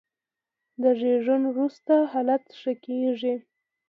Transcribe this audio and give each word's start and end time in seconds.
د 0.81 0.83
زېږون 0.99 1.41
وروسته 1.51 1.93
حالت 2.11 2.43
ښه 2.59 2.73
کېږي. 2.85 3.35